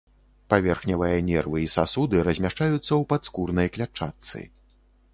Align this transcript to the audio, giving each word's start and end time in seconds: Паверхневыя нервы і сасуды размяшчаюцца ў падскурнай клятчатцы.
Паверхневыя 0.53 1.19
нервы 1.27 1.57
і 1.65 1.69
сасуды 1.75 2.23
размяшчаюцца 2.31 2.81
ў 2.81 3.03
падскурнай 3.15 3.67
клятчатцы. 3.77 4.39